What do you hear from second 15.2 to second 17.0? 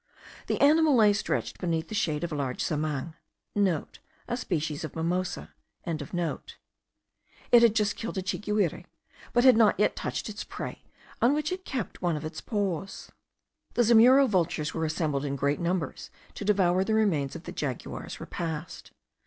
in great numbers to devour the